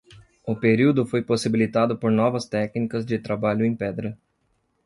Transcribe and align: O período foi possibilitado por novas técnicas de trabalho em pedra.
O 0.43 0.55
período 0.55 1.05
foi 1.05 1.21
possibilitado 1.21 1.95
por 1.95 2.09
novas 2.09 2.47
técnicas 2.47 3.05
de 3.05 3.19
trabalho 3.19 3.63
em 3.63 3.75
pedra. 3.75 4.17